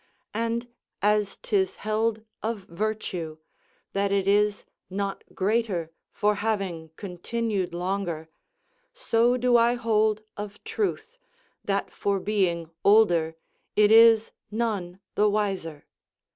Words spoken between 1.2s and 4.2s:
'tis held of virtue, that